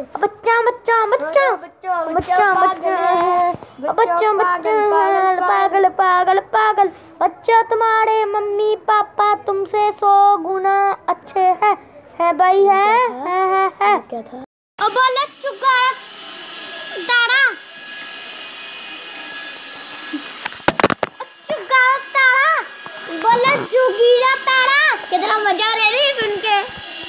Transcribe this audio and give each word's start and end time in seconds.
बच्चा 0.00 0.54
बच्चा 0.62 0.94
बच्चा। 1.06 1.50
बच्चा 1.56 1.96
बच्चा 2.04 2.36
बच्चा 2.66 3.92
बच्चा 3.92 4.30
पागल 4.38 4.78
पागल 5.40 5.88
पागल 5.98 6.38
पागल 6.54 6.88
बच्चा 7.20 7.60
तुम्हारे 7.70 8.24
मम्मी 8.24 8.76
पापा 8.88 9.34
तुमसे 9.46 9.90
सौ 9.92 10.12
गुना 10.44 10.76
अच्छे 11.08 11.40
हैं। 11.40 11.76
है 12.20 12.32
भाई 12.38 12.64
है 12.64 12.86
है 13.26 13.40
है 13.52 13.66
है। 13.82 13.92
क्या 14.10 14.22
था? 14.22 14.42
अब 14.78 14.96
चुका 15.42 15.76
दारा 17.08 17.42
बोले 23.22 23.52
जुगीरा 23.72 24.34
तारा। 24.46 24.80
कितना 25.10 25.36
मज़ा 25.38 25.72
रह 25.74 25.88
रही 25.88 26.29